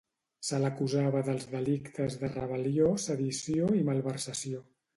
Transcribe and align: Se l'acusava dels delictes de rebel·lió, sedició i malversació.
Se 0.47 0.59
l'acusava 0.61 1.21
dels 1.27 1.45
delictes 1.51 2.17
de 2.23 2.31
rebel·lió, 2.39 2.89
sedició 3.07 3.71
i 3.83 3.87
malversació. 3.93 4.67